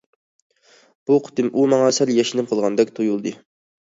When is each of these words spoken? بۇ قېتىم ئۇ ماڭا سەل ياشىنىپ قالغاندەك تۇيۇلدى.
بۇ 1.11 1.17
قېتىم 1.27 1.51
ئۇ 1.51 1.67
ماڭا 1.73 1.91
سەل 1.99 2.15
ياشىنىپ 2.17 2.49
قالغاندەك 2.55 2.95
تۇيۇلدى. 3.01 3.37